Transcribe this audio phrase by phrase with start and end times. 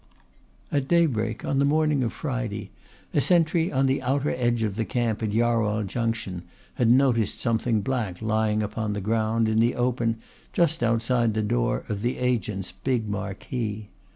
[0.71, 2.71] At daybreak on the morning of the Friday
[3.13, 6.41] a sentry on the outer edge of the camp at Jarwhal Junction
[6.73, 10.17] had noticed something black lying upon the ground in the open
[10.53, 13.89] just outside the door of the Agent's big marquee.